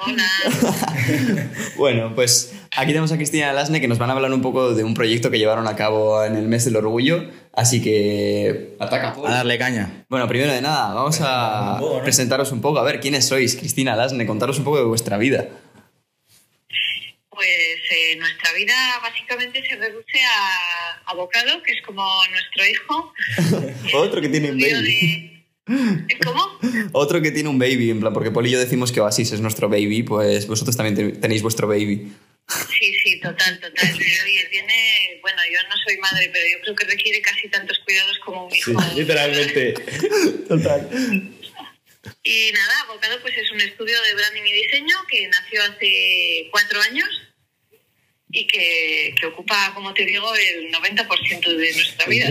[0.02, 0.24] Hola.
[1.78, 4.84] Bueno, pues aquí tenemos a Cristina Lasne que nos van a hablar un poco de
[4.84, 7.30] un proyecto que llevaron a cabo en el mes del orgullo.
[7.54, 8.76] Así que...
[8.80, 9.16] Ataca.
[9.26, 10.06] A darle caña.
[10.10, 12.04] Bueno, primero de nada, vamos a un poco, ¿no?
[12.04, 12.80] presentaros un poco.
[12.80, 13.56] A ver, ¿quiénes sois?
[13.56, 15.48] Cristina, Lasne, contaros un poco de vuestra vida.
[17.30, 17.48] Pues
[17.92, 23.14] eh, nuestra vida básicamente se reduce a abocado, que es como nuestro hijo.
[23.98, 25.39] Otro que tiene un baby.
[26.26, 26.60] ¿Cómo?
[26.94, 29.42] Otro que tiene un baby, en plan, porque Poli y yo decimos que Oasis es
[29.42, 32.12] nuestro baby, pues vosotros también te- tenéis vuestro baby.
[32.48, 33.90] Sí, sí, total, total.
[33.96, 37.78] Y, Oye, tiene, bueno, yo no soy madre, pero yo creo que requiere casi tantos
[37.86, 38.72] cuidados como un hijo.
[38.96, 39.74] literalmente.
[40.48, 40.90] Total.
[42.24, 46.82] Y nada, Abocado pues es un estudio de branding y diseño que nació hace cuatro
[46.82, 47.08] años
[48.32, 52.30] y que, que ocupa, como te digo, el 90% de nuestra vida.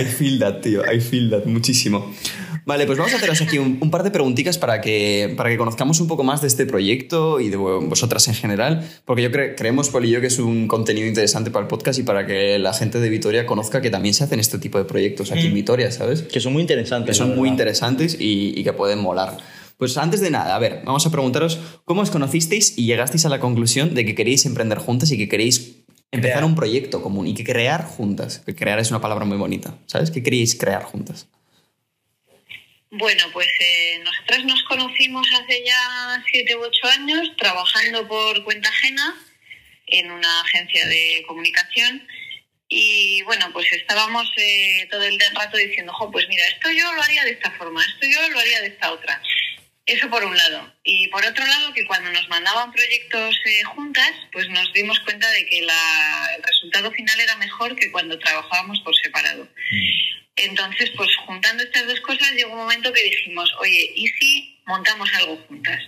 [0.00, 0.82] I feel that, tío.
[0.92, 2.14] I feel that muchísimo.
[2.64, 5.56] Vale, pues vamos a haceros aquí un, un par de preguntitas para que, para que
[5.56, 9.54] conozcamos un poco más de este proyecto y de vosotras en general, porque yo cre-
[9.56, 12.58] creemos, Poli y yo, que es un contenido interesante para el podcast y para que
[12.58, 15.54] la gente de Vitoria conozca que también se hacen este tipo de proyectos aquí en
[15.54, 16.20] Vitoria, ¿sabes?
[16.22, 17.08] Que son muy interesantes.
[17.08, 19.38] que son muy interesantes y, y que pueden molar.
[19.78, 23.28] Pues antes de nada, a ver, vamos a preguntaros cómo os conocisteis y llegasteis a
[23.28, 26.44] la conclusión de que queréis emprender juntas y que queréis empezar Crear.
[26.44, 28.42] un proyecto común y que crear juntas.
[28.44, 30.10] Que crear es una palabra muy bonita, ¿sabes?
[30.10, 31.28] ¿Qué queréis crear juntas?
[32.90, 38.68] Bueno, pues eh, nosotras nos conocimos hace ya siete u ocho años trabajando por cuenta
[38.70, 39.14] ajena
[39.86, 42.02] en una agencia de comunicación
[42.68, 47.02] y bueno, pues estábamos eh, todo el rato diciendo, jo, pues mira, esto yo lo
[47.02, 49.22] haría de esta forma, esto yo lo haría de esta otra.
[49.88, 50.70] Eso por un lado.
[50.84, 55.26] Y por otro lado, que cuando nos mandaban proyectos eh, juntas, pues nos dimos cuenta
[55.30, 59.48] de que la- el resultado final era mejor que cuando trabajábamos por separado.
[60.36, 65.08] Entonces, pues juntando estas dos cosas, llegó un momento que dijimos, oye, ¿y si montamos
[65.14, 65.82] algo juntas?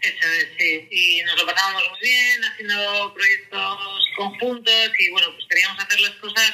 [0.00, 0.88] Eso es, sí.
[0.90, 6.12] Y nos lo pasábamos muy bien haciendo proyectos conjuntos y bueno, pues queríamos hacer las
[6.12, 6.52] cosas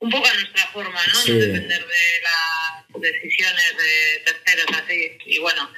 [0.00, 1.14] un poco a nuestra forma, ¿no?
[1.20, 1.32] Sí.
[1.32, 5.18] No depender de las decisiones de terceros, así.
[5.26, 5.70] Y bueno,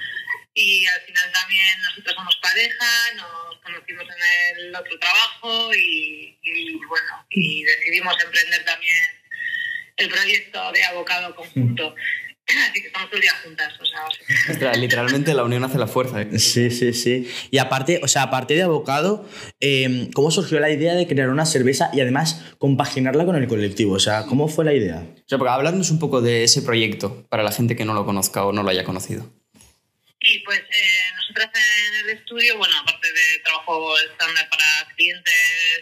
[0.54, 6.74] y al final también nosotros somos pareja, nos conocimos en el otro trabajo y, y
[6.86, 9.22] bueno, y decidimos emprender también
[9.96, 11.94] el proyecto de abocado conjunto.
[12.48, 14.04] Así que estamos todo el día juntas, o sea,
[14.50, 16.22] Ostras, literalmente la unión hace la fuerza.
[16.22, 16.38] ¿eh?
[16.38, 17.30] Sí, sí, sí.
[17.50, 19.28] Y aparte, o sea, aparte de abocado,
[19.60, 23.94] eh, ¿cómo surgió la idea de crear una cerveza y además compaginarla con el colectivo?
[23.94, 24.96] O sea, ¿cómo fue la idea?
[24.96, 28.04] O sea, porque habladnos un poco de ese proyecto para la gente que no lo
[28.04, 29.30] conozca o no lo haya conocido.
[30.22, 35.34] Sí, pues eh, nosotras en el estudio, bueno, aparte de trabajo estándar para clientes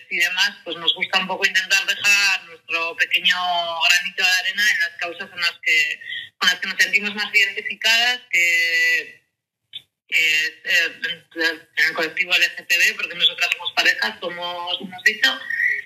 [0.08, 4.78] y demás, pues nos gusta un poco intentar dejar nuestro pequeño granito de arena en
[4.78, 6.00] las causas en las que,
[6.40, 9.20] con las que nos sentimos más identificadas, que,
[10.08, 15.40] eh, en el colectivo LGTB, porque nosotras somos parejas, como hemos dicho,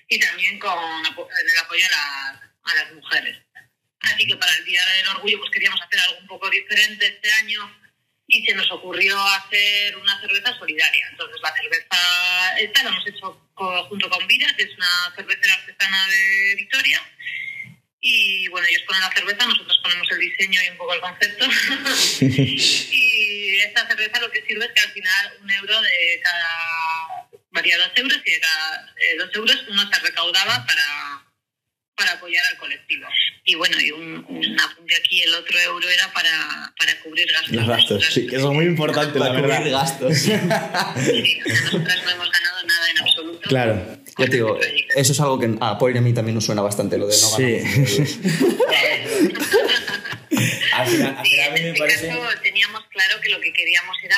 [0.09, 0.71] y también con,
[1.07, 1.85] el apoyo
[2.62, 3.37] a las, mujeres.
[4.01, 7.33] Así que para el Día del Orgullo pues queríamos hacer algo un poco diferente este
[7.33, 7.81] año
[8.27, 11.09] y se nos ocurrió hacer una cerveza solidaria.
[11.11, 13.51] Entonces la cerveza esta la hemos hecho
[13.88, 17.03] junto con Viras, que es una cervecera artesana de Vitoria.
[18.07, 21.47] Y bueno, ellos ponen la cerveza, nosotros ponemos el diseño y un poco el concepto.
[22.21, 27.29] y esta cerveza lo que sirve es que al final un euro de cada...
[27.51, 31.25] varía dos euros y de cada eh, dos euros uno se recaudaba para,
[31.97, 33.09] para apoyar al colectivo.
[33.47, 37.53] Y bueno, y un, un apunte aquí, el otro euro era para, para cubrir gastos.
[37.53, 39.81] Los gastos, sí, que eso es muy importante, la Para cubrir verdad.
[39.81, 40.12] gastos.
[40.19, 43.49] Sí, nosotras no hemos ganado nada en absoluto.
[43.49, 43.99] Claro.
[44.18, 44.59] Ya te digo,
[44.96, 47.14] eso es algo que a Paul y a mí también nos suena bastante, lo de
[47.14, 47.42] no Sí.
[47.42, 49.35] ganar.
[50.72, 52.09] al final, al Sí, final a mí en me este parece...
[52.09, 54.16] caso teníamos claro que lo que queríamos era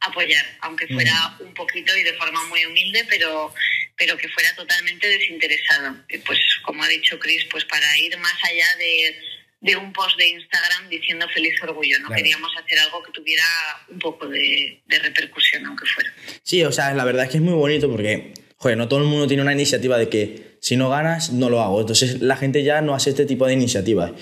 [0.00, 3.52] apoyar, aunque fuera un poquito y de forma muy humilde, pero,
[3.96, 5.96] pero que fuera totalmente desinteresado.
[6.08, 9.20] Y Pues como ha dicho Chris, pues para ir más allá de,
[9.60, 12.06] de un post de Instagram diciendo feliz orgullo, ¿no?
[12.06, 12.22] Claro.
[12.22, 13.44] Queríamos hacer algo que tuviera
[13.88, 16.12] un poco de, de repercusión, aunque fuera.
[16.44, 19.06] Sí, o sea, la verdad es que es muy bonito porque, joder, no todo el
[19.06, 21.80] mundo tiene una iniciativa de que si no ganas, no lo hago.
[21.80, 24.12] Entonces la gente ya no hace este tipo de iniciativas.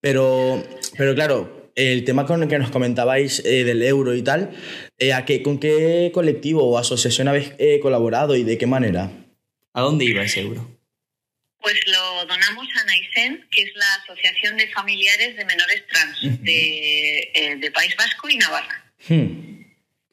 [0.00, 0.64] Pero,
[0.96, 4.50] pero claro, el tema con el que nos comentabais eh, del euro y tal,
[4.98, 9.10] eh, ¿a qué, ¿con qué colectivo o asociación habéis eh, colaborado y de qué manera?
[9.74, 10.76] ¿A dónde iba ese euro?
[11.60, 17.18] Pues lo donamos a NAISEN, que es la Asociación de Familiares de Menores Trans de,
[17.34, 18.84] eh, de País Vasco y Navarra.
[19.08, 19.45] Hmm.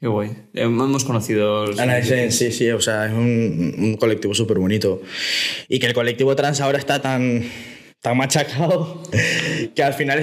[0.03, 0.31] Qué guay.
[0.53, 1.65] Eh, Hemos conocido...
[1.65, 5.01] los- Ana sí, sí, o sea, es un, colectivo súper bonito.
[5.69, 7.49] Y que el colectivo trans ahora está tan,
[8.01, 9.01] tan machacado
[9.73, 10.19] que al final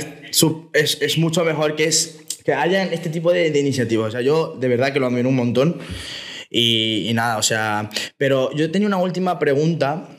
[0.74, 4.08] es, mucho mejor que, es, que hayan este tipo de, iniciativas.
[4.08, 5.78] O sea, yo de verdad que lo admiro un montón.
[6.50, 7.88] Y, y nada, o sea,
[8.18, 10.10] pero yo tenía una última pregunta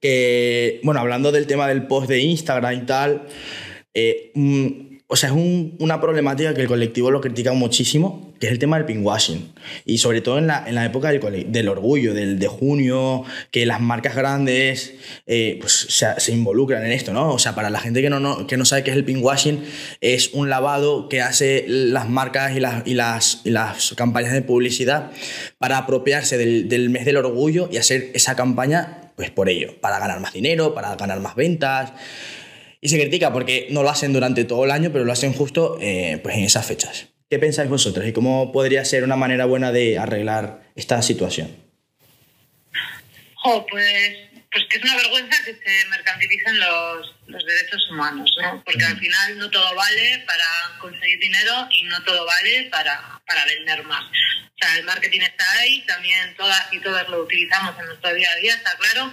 [0.00, 3.26] que, bueno, hablando del tema del post de Instagram y tal,
[3.92, 8.46] eh, mm, o sea, es un- una problemática que el colectivo lo critica muchísimo, que
[8.46, 9.52] es el tema del pinkwashing.
[9.84, 13.66] Y sobre todo en la, en la época del, del orgullo, del de junio, que
[13.66, 14.94] las marcas grandes
[15.26, 17.34] eh, pues, se, se involucran en esto, ¿no?
[17.34, 19.62] O sea, para la gente que no, no- que no sabe qué es el pinkwashing,
[20.00, 24.42] es un lavado que hace las marcas y las, y las, y las campañas de
[24.42, 25.10] publicidad
[25.58, 29.98] para apropiarse del, del mes del orgullo y hacer esa campaña pues por ello, para
[29.98, 31.92] ganar más dinero, para ganar más ventas.
[32.80, 35.78] Y se critica porque no lo hacen durante todo el año, pero lo hacen justo
[35.80, 37.08] eh, pues en esas fechas.
[37.28, 41.54] ¿Qué pensáis vosotros y cómo podría ser una manera buena de arreglar esta situación?
[43.34, 44.16] Jo, pues,
[44.50, 48.62] pues que es una vergüenza que se mercantilicen los, los derechos humanos, ¿no?
[48.64, 50.44] Porque al final no todo vale para
[50.80, 54.04] conseguir dinero y no todo vale para, para vender más.
[54.04, 58.28] O sea, el marketing está ahí, también todas y todas lo utilizamos en nuestro día
[58.30, 59.12] a día, está claro,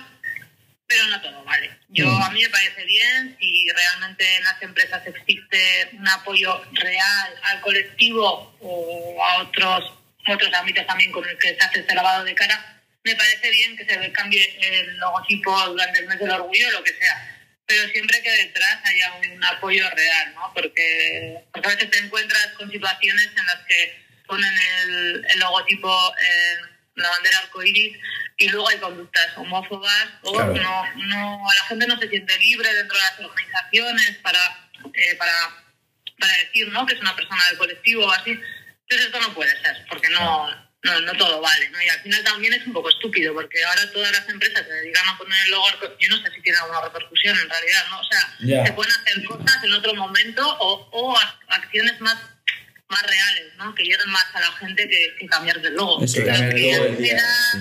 [0.87, 1.69] pero no todo vale.
[1.89, 7.33] Yo a mí me parece bien si realmente en las empresas existe un apoyo real
[7.43, 9.97] al colectivo o a otros
[10.33, 13.77] otros ámbitos también con el que se hace este lavado de cara, me parece bien
[13.77, 17.33] que se cambie el logotipo durante el mes del orgullo o lo que sea.
[17.65, 20.51] Pero siempre que detrás haya un apoyo real, ¿no?
[20.53, 26.13] Porque, porque a veces te encuentras con situaciones en las que ponen el, el logotipo
[26.19, 27.97] en la bandera arcoíris
[28.37, 30.53] y luego hay conductas homófobas o Claro.
[30.53, 35.31] no, no, la gente no se siente libre dentro de las organizaciones para, eh, para,
[36.19, 36.85] para decir ¿no?
[36.85, 38.31] que es una persona del colectivo o así.
[38.31, 40.49] Entonces esto no puede ser, porque no,
[40.83, 41.69] no, no todo vale.
[41.69, 41.81] ¿no?
[41.81, 45.07] Y al final también es un poco estúpido, porque ahora todas las empresas se dedican
[45.09, 47.99] a poner el logo arco- Yo no sé si tiene alguna repercusión en realidad, ¿no?
[47.99, 52.17] O sea, se pueden hacer cosas en otro momento o, o ac- acciones más
[52.89, 53.73] más reales, ¿no?
[53.75, 56.03] Que lleguen más a la gente que, que cambiar de logo.
[56.03, 57.57] Eso, cambiar de logo me da- sí.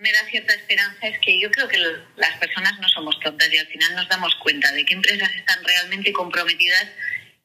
[0.00, 3.50] me da cierta esperanza es que yo creo que lo- las personas no somos tontas
[3.52, 6.86] y al final nos damos cuenta de qué empresas están realmente comprometidas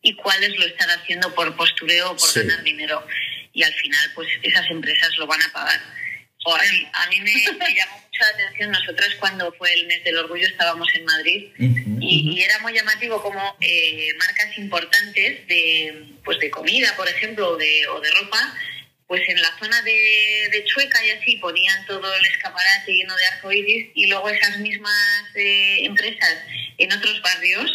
[0.02, 2.42] y cuáles lo están haciendo por postureo o por Sí.
[2.42, 3.08] ganar dinero.
[3.54, 5.80] Y al final, pues esas empresas lo van a pagar.
[6.44, 10.18] O a mí, me, me llamó mucho la atención, nosotras cuando fue el mes del
[10.18, 16.40] orgullo estábamos en Madrid y, y era muy llamativo como eh, marcas importantes de, pues
[16.40, 18.56] de comida, por ejemplo, o de, o de ropa,
[19.08, 23.26] pues en la zona de, de Chueca y así ponían todo el escaparate lleno de
[23.28, 26.38] arcoíris y luego esas mismas eh, empresas
[26.78, 27.72] en otros barrios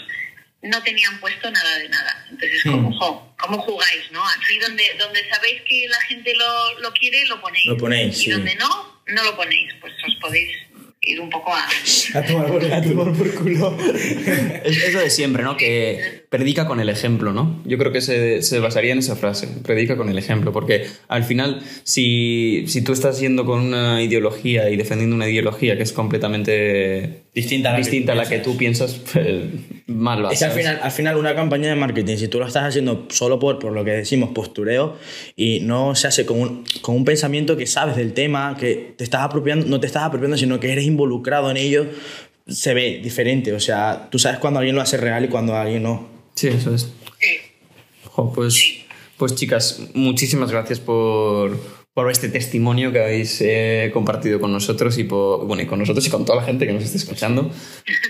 [0.62, 2.25] no tenían puesto nada de nada.
[2.37, 4.11] Entonces, ¿cómo, jo, ¿cómo jugáis?
[4.12, 4.20] ¿no?
[4.22, 7.66] Aquí donde, donde sabéis que la gente lo, lo quiere, lo ponéis.
[7.66, 8.31] Lo ponéis, Y sí.
[8.31, 9.72] donde no, no lo ponéis.
[9.81, 10.51] Pues os podéis
[11.01, 11.66] ir un poco a...
[12.14, 13.79] A tomar por, a tomar por culo.
[14.64, 15.57] Es eso de siempre, ¿no?
[15.57, 17.62] Que predica con el ejemplo, ¿no?
[17.64, 21.25] Yo creo que se, se basaría en esa frase, predica con el ejemplo, porque al
[21.25, 25.92] final, si, si tú estás yendo con una ideología y defendiendo una ideología que es
[25.92, 29.27] completamente Distinta a la que distinta a tú la que tú piensas, pues,
[29.87, 32.46] mal lo Es que al final, al final una campaña de marketing, si tú lo
[32.46, 34.96] estás haciendo solo por, por lo que decimos postureo
[35.37, 39.05] y no se hace con un, con un pensamiento que sabes del tema, que te
[39.05, 41.87] estás apropiando, no te estás apropiando, sino que eres involucrado en ello,
[42.46, 43.53] se ve diferente.
[43.53, 46.15] O sea, tú sabes cuando alguien lo hace real y cuando alguien no.
[46.37, 46.92] Sí, eso es.
[47.18, 47.38] Sí.
[48.05, 48.85] Jo, pues,
[49.16, 51.59] pues chicas, muchísimas gracias por,
[51.94, 56.07] por este testimonio que habéis eh, compartido con nosotros y, por, bueno, y con nosotros
[56.07, 57.51] y con toda la gente que nos esté escuchando.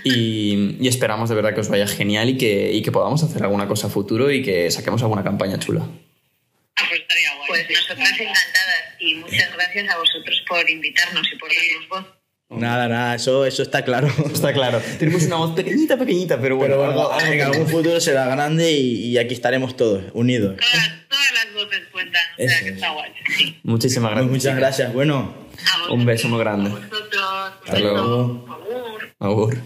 [0.03, 3.43] Y, y esperamos de verdad que os vaya genial y que, y que podamos hacer
[3.43, 5.81] alguna cosa a futuro y que saquemos alguna campaña chula.
[5.81, 7.47] Ah, pues estaría guay.
[7.49, 12.16] Pues nosotras encantadas y muchas gracias a vosotros por invitarnos y por darnos voz.
[12.49, 14.07] Nada, nada, eso, eso está claro.
[14.33, 14.81] Está claro.
[14.99, 16.75] Tenemos una voz pequeñita, pequeñita, pero bueno.
[16.75, 20.55] Pero algo- bueno, algo en algún futuro será grande y, y aquí estaremos todos, unidos.
[20.55, 22.75] Todas, todas las voces cuentan, o sea Eso que es.
[22.75, 23.11] está guay.
[23.37, 23.59] Sí.
[23.63, 24.29] Muchísimas gracias.
[24.31, 24.57] muchas chicas.
[24.57, 24.93] gracias.
[24.93, 25.33] Bueno,
[25.91, 26.69] Un beso muy grande.
[26.69, 27.23] A vosotros.
[27.65, 28.45] Hasta luego.
[28.49, 29.13] Agur.
[29.19, 29.57] Agur.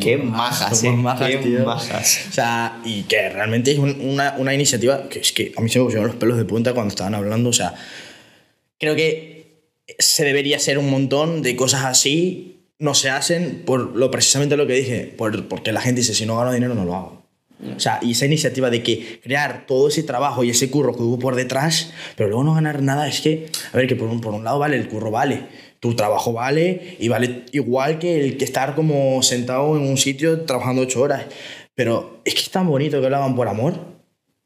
[0.00, 1.02] Qué majas, somos eh.
[1.02, 1.64] majas, Qué tío.
[1.64, 2.26] majas.
[2.28, 5.70] O sea, y que realmente es un- una, una iniciativa que es que a mí
[5.70, 7.48] se me pusieron los pelos de punta cuando estaban hablando.
[7.48, 7.74] O sea,
[8.78, 9.37] creo que
[9.98, 12.60] se debería hacer un montón de cosas así.
[12.78, 16.26] No se hacen por lo precisamente lo que dije, por, porque la gente dice, si
[16.26, 17.18] no gano dinero no lo hago.
[17.76, 21.02] O sea, y esa iniciativa de que crear todo ese trabajo y ese curro que
[21.02, 24.20] hubo por detrás, pero luego no ganar nada, es que, a ver, que por un,
[24.20, 25.46] por un lado vale, el curro vale,
[25.80, 30.42] tu trabajo vale y vale igual que el que estar como sentado en un sitio
[30.42, 31.24] trabajando ocho horas.
[31.74, 33.74] Pero es que es tan bonito que lo hagan por amor,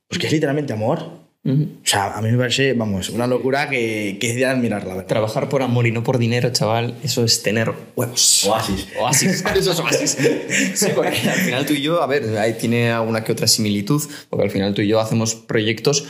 [0.08, 1.21] porque es literalmente amor.
[1.44, 1.62] Ujú.
[1.82, 4.94] O sea, a mí me parece, vamos, una locura que, que es de admirar, la
[4.94, 5.06] verdad.
[5.06, 8.44] Trabajar por amor y no por dinero, chaval, eso es tener huevos.
[8.44, 8.86] Oasis.
[9.00, 10.18] Oasis, eso es oasis.
[10.74, 14.02] Sí, porque al final tú y yo, a ver, ahí tiene alguna que otra similitud,
[14.30, 16.04] porque al final tú y yo hacemos proyectos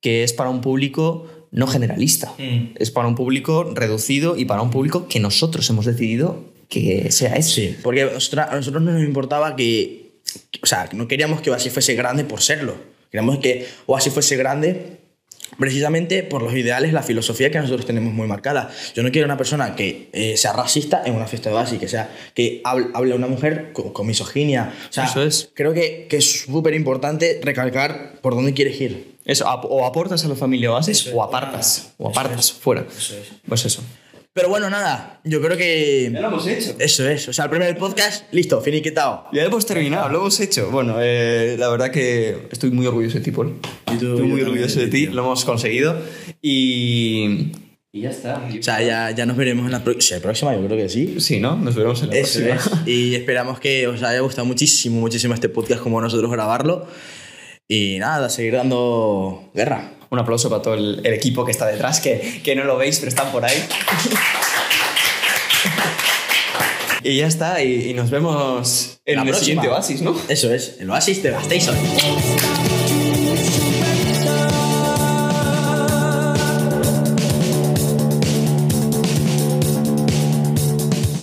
[0.00, 2.74] que es para un público no generalista, Mm.
[2.76, 7.34] es para un público reducido y para un público que nosotros hemos decidido que sea
[7.36, 7.50] ese.
[7.70, 8.10] Sí, porque a
[8.54, 10.20] nosotros no nos importaba que
[10.62, 12.74] O sea, no queríamos que Oasis fuese grande por serlo.
[13.10, 14.98] Queríamos que Oasis fuese grande
[15.58, 18.70] precisamente por los ideales, la filosofía que nosotros tenemos muy marcada.
[18.94, 21.88] Yo no quiero una persona que eh, sea racista en una fiesta de Oasis, que
[21.88, 24.72] sea que hable, hable a una mujer con, con misoginia.
[24.88, 25.50] O sea, Eso es.
[25.54, 29.16] creo que, que es súper importante recalcar por dónde quieres ir.
[29.24, 31.12] Eso, o aportas a la familia Oasis es.
[31.14, 31.92] o apartas.
[31.98, 32.86] O apartas, fuera.
[32.96, 33.28] Eso es.
[33.46, 33.82] Pues eso.
[34.34, 36.10] Pero bueno, nada, yo creo que...
[36.12, 36.76] lo hemos hecho.
[36.78, 39.24] Eso es, o sea, el primer podcast, listo, finiquitado.
[39.32, 40.70] Ya hemos terminado, lo hemos hecho.
[40.70, 43.58] Bueno, eh, la verdad que estoy muy orgulloso de ti, Paul.
[43.90, 46.00] Estoy muy orgulloso de ti, lo hemos conseguido.
[46.40, 47.52] Y.
[47.90, 48.46] Y ya está.
[48.58, 50.02] O sea, ya, ya nos veremos en la próxima.
[50.02, 51.20] Sí, la próxima, yo creo que sí.
[51.20, 51.56] Sí, ¿no?
[51.56, 52.82] Nos veremos en la Eso próxima.
[52.82, 52.86] es.
[52.88, 56.86] Y esperamos que os haya gustado muchísimo, muchísimo este podcast como nosotros grabarlo.
[57.66, 59.94] Y nada, seguir dando guerra.
[60.10, 62.98] Un aplauso para todo el, el equipo que está detrás, que, que no lo veis,
[62.98, 63.62] pero están por ahí.
[67.02, 69.44] y ya está, y, y nos vemos en La el próxima.
[69.62, 70.16] siguiente Oasis, ¿no?
[70.28, 71.76] Eso es, el oasis de Gasteiz hoy.